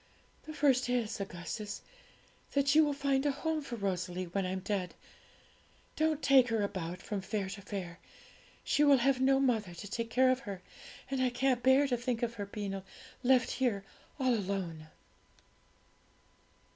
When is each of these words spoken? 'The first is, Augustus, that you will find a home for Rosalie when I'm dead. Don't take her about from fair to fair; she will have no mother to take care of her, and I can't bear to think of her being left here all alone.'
'The 0.47 0.53
first 0.55 0.89
is, 0.89 1.21
Augustus, 1.21 1.83
that 2.53 2.73
you 2.73 2.83
will 2.83 2.91
find 2.91 3.23
a 3.23 3.29
home 3.31 3.61
for 3.61 3.75
Rosalie 3.75 4.25
when 4.25 4.47
I'm 4.47 4.61
dead. 4.61 4.95
Don't 5.95 6.23
take 6.23 6.47
her 6.47 6.63
about 6.63 7.03
from 7.03 7.21
fair 7.21 7.49
to 7.49 7.61
fair; 7.61 7.99
she 8.63 8.83
will 8.83 8.97
have 8.97 9.21
no 9.21 9.39
mother 9.39 9.75
to 9.75 9.87
take 9.87 10.09
care 10.09 10.31
of 10.31 10.39
her, 10.39 10.63
and 11.11 11.21
I 11.21 11.29
can't 11.29 11.61
bear 11.61 11.87
to 11.87 11.97
think 11.97 12.23
of 12.23 12.33
her 12.41 12.47
being 12.47 12.81
left 13.21 13.51
here 13.51 13.85
all 14.19 14.33
alone.' 14.33 14.87